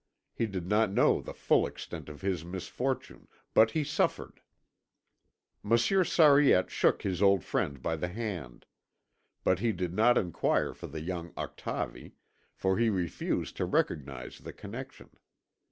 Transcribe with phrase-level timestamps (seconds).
[0.33, 4.41] He did not know the full extent of his misfortune, but he suffered.
[5.61, 8.65] Monsieur Sariette shook his old friend by the hand;
[9.43, 12.13] but he did not enquire for the young Octavie,
[12.55, 15.11] for he refused to recognise the connexion.